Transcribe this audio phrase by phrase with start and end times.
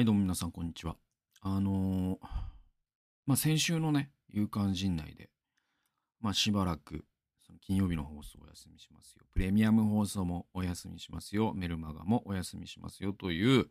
[0.00, 0.96] はい、どうも皆さん、こんにちは。
[1.42, 2.26] あのー
[3.26, 5.28] まあ、先週のね、夕刊陣内で、
[6.22, 7.04] まあ、しばらく、
[7.46, 9.26] その金曜日の放送お休みしますよ。
[9.30, 11.52] プレミアム放送もお休みしますよ。
[11.52, 13.12] メルマガもお休みしますよ。
[13.12, 13.66] という、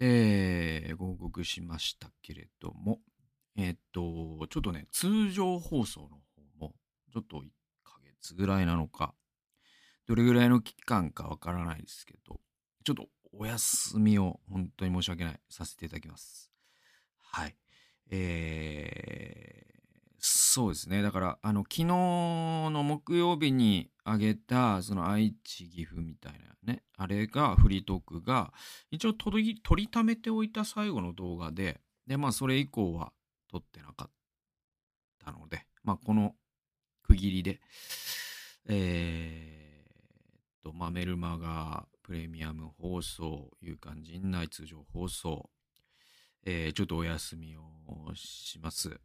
[0.00, 3.00] えー、ご報告しましたけれども、
[3.58, 6.72] えーっと、ちょっとね、通常放送の方も、
[7.12, 7.48] ちょっと1
[7.84, 9.12] ヶ月ぐらいなのか、
[10.06, 12.40] どれぐらいの期間かわからないですけど、
[12.86, 16.50] ちょっとお休みを本当に申し訳ない、させていただきます。
[17.18, 17.56] はい。
[18.10, 21.02] えー、そうですね。
[21.02, 28.52] だから、あの、昨日の木曜日に上げた、その愛知、岐阜みたいなね、あれが、フリートークが、
[28.90, 33.12] 一応取り、取りためておいた最後の動画で、で、まあ、それ以降は
[33.50, 34.10] 撮ってなかっ
[35.24, 36.34] たので、まあ、この
[37.02, 37.60] 区切りで、
[38.68, 45.50] えーっと、まあ、メルマガ、プレミアム放送、夕刊陣内通常放送、
[46.44, 47.64] えーちょっとお休みを
[48.14, 49.00] します。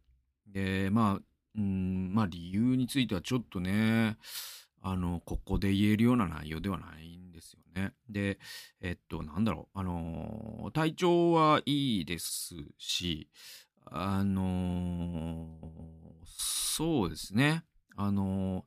[0.46, 1.22] で、まあ、
[1.56, 4.18] うん、まあ理由についてはちょっとね、
[4.80, 7.92] あの、ここで言えるような内容ではないんですよね。
[8.08, 8.38] で、
[8.80, 13.28] えっと、なんだろう、あの、体調はいいですし、
[13.86, 15.58] あの、
[16.24, 17.64] そうですね、
[17.96, 18.64] あの、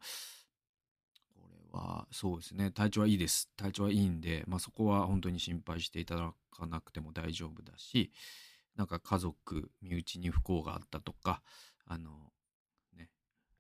[1.75, 3.49] は、そうですね、体調はいいです。
[3.57, 8.11] 体調はいいんで、まあそこは本当に心配していただかなくても大丈夫だし、
[8.75, 11.41] なんか家族、身内に不幸があったとか、
[11.85, 12.11] あの、
[12.97, 13.09] ね、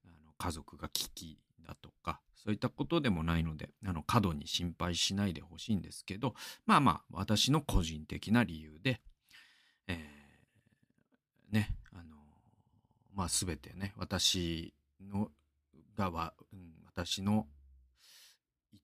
[0.05, 9.01] あの家族が危機だとか、そういったことでもないので、あの、過度に心配しないでほしいんですけど、まあまあ、私の個人的な理由で、
[9.87, 12.17] えーね、あの、
[13.13, 15.29] まあすべてね、私の、
[15.95, 17.47] がわ、うん、私の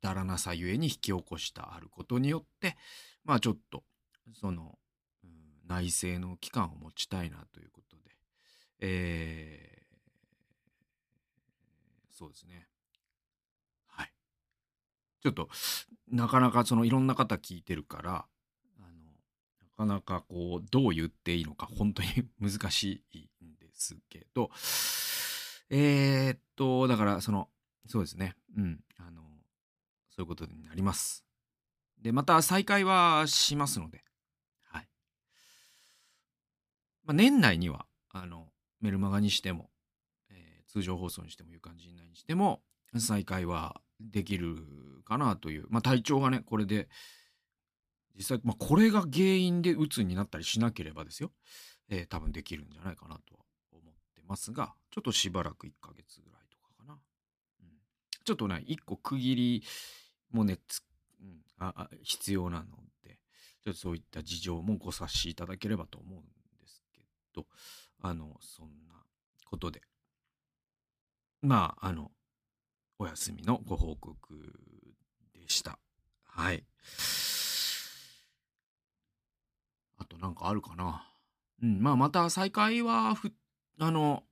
[0.01, 2.75] 至らなさゆえに引き起こしたあることによって、
[3.23, 3.83] まあちょっと、
[4.33, 4.77] その、
[5.23, 5.31] うん
[5.67, 8.11] 内政の期間を持ちたいなということで、
[8.79, 9.81] えー
[12.11, 12.67] そうですね。
[13.87, 14.11] はい。
[15.21, 15.49] ちょっと、
[16.11, 18.25] なかなかそのいろんな方聞いてるから、
[18.79, 18.87] あの、
[19.61, 22.09] なかなかこう、どう言っていいのか本当に
[22.39, 24.51] 難しいんですけど、
[25.69, 27.49] えーっと、だからその、
[27.87, 28.35] そうですね。
[28.57, 28.83] うん。
[28.97, 29.23] あの、
[30.11, 31.25] そういうことになります。
[32.01, 34.03] で、また再開はしますので、
[34.63, 34.87] はい。
[37.05, 38.51] まあ、年内には、あの、
[38.81, 39.69] メルマガにしても、
[40.29, 42.61] えー通常放送にしても、いう感じにしても、
[42.97, 44.55] 再開はできる
[45.05, 46.89] かなという、まあ、体調がね、これで、
[48.15, 51.31] 実際、まあ、これが原因で鬱になったりしなければですよ、
[51.89, 56.93] えー多分できるんじゃないかなとは思ってますが、ちょっとしばらく1ヶ月ぐらいとかかな。
[56.93, 57.67] うん、
[58.25, 59.63] ちょっとね、1個区切り
[60.31, 60.81] もね、つ
[61.21, 62.65] うん、ああ必要なの
[63.03, 63.19] で、
[63.63, 66.23] ちょっとそういった事情もご察しいただければと思うん
[66.59, 67.01] ですけ
[67.33, 67.45] ど、
[68.01, 69.03] あの、そんな
[69.45, 69.81] ことで、
[71.41, 72.11] まあ、あの、
[72.97, 74.53] お休みのご報告
[75.33, 75.79] でした。
[76.23, 76.63] はい。
[79.97, 81.07] あとなんかあるかな。
[81.61, 83.33] うん、まあまた再開はふ、
[83.79, 84.23] あの、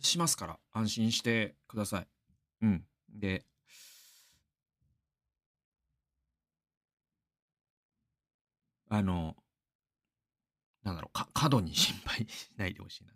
[0.00, 2.08] しますから、安心してください。
[2.62, 2.84] うん。
[3.08, 3.44] で、
[8.92, 9.34] あの、
[10.84, 13.12] なんだろう、か過度に心配しないでほしいな。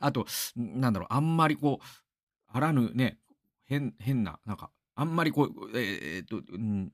[0.00, 1.84] あと、なんだろう、あんまりこう、
[2.48, 3.18] あらぬね、
[3.64, 6.90] 変、変な、なんか、あんまりこう、えーっと、うん、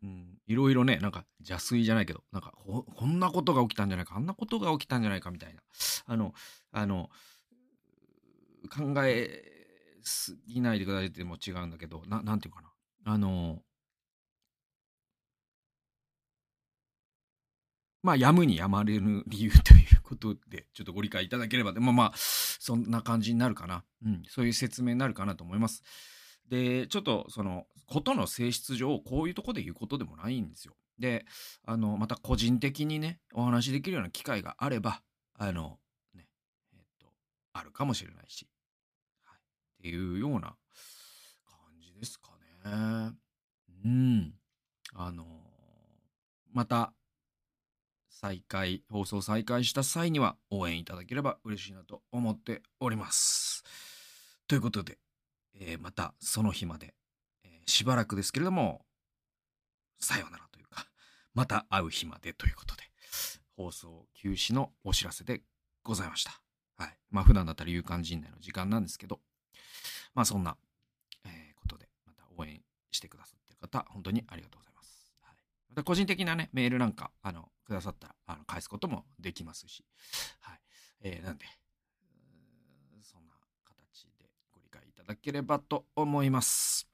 [0.46, 5.62] いろいろね、なんか邪推じゃないけど、なんかこ、こんなことが起きたんじゃないか、あんなことが起きたんじゃないかみたいな、
[6.04, 6.34] あの、
[6.70, 7.08] あの、
[8.70, 9.42] 考え
[10.02, 12.68] すぎないでくださいっても違うんだけど、ななんていうかな。
[13.04, 13.62] あの、
[18.08, 23.84] まあ、やむにやまれぬ理由ということで、ちょっとご理解いただければで、まあまあ、そんな感じになるかな。
[24.02, 25.82] うん、そういう説明になるかなと思います。
[26.48, 30.74] で、ちょっと、その、ことの性質上、こういうとこで言うことでもないんですよ。
[30.98, 31.26] で、
[31.66, 35.02] あの、また個人的にね、お話しできるような機会があれば、
[35.34, 35.78] あの、
[36.14, 36.30] ね、
[36.72, 37.12] えっと、
[37.52, 38.48] あるかもしれないし、
[39.22, 39.42] はい、っ
[39.82, 40.56] ていうような
[41.44, 42.30] 感じですか
[42.64, 43.12] ね。
[43.84, 44.32] うん。
[44.94, 45.26] あの、
[46.54, 46.94] また、
[48.20, 53.62] 再開、放送再開した際には応援いただければ嬉しいなと思っております。
[54.48, 54.98] ということで、
[55.54, 56.96] えーまたその日まで、
[57.44, 58.84] えーしばらくですけれども、
[60.00, 60.84] さようならというか、
[61.32, 62.82] また会う日までということで、
[63.56, 65.42] 放送休止のお知らせで
[65.84, 66.42] ございました。
[66.76, 66.98] はい。
[67.10, 69.20] まあ普段だったら夕刊陣内の時間なんですけど、
[70.16, 70.56] まあそんな、
[71.24, 72.60] えーことで、また応援
[72.90, 74.67] してくださっている方、本当にありがとうございます。
[75.84, 79.84] 個人的なね、メールなんか、あの、くださったら、あの、返すこともできますし、
[80.40, 80.60] はい。
[81.00, 81.46] えー、なんで、
[83.02, 83.34] そんな
[83.64, 86.88] 形でご理解いただければと思います。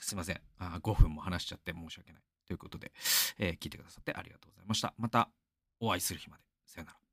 [0.00, 0.40] すいません。
[0.58, 2.22] あ5分も話しちゃって申し訳ない。
[2.46, 2.92] ということで、
[3.38, 4.94] えー、聞いてくださってありがとうございました。
[4.96, 5.28] また
[5.80, 6.42] お会いする日まで。
[6.64, 7.07] さよなら